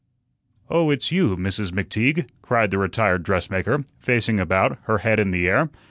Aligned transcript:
"Oh, 0.67 0.89
it's 0.89 1.11
you, 1.11 1.37
Mrs. 1.37 1.67
McTeague," 1.73 2.27
cried 2.41 2.71
the 2.71 2.79
retired 2.79 3.21
dressmaker, 3.21 3.85
facing 3.99 4.39
about, 4.39 4.79
her 4.85 4.97
head 4.97 5.19
in 5.19 5.29
the 5.29 5.47
air. 5.47 5.69